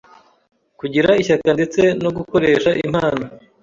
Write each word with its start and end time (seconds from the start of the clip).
kugira 0.79 1.09
ishyaka 1.21 1.49
ndetse 1.57 1.81
no 2.03 2.09
gukoresha 2.17 2.69
impano 2.85 3.25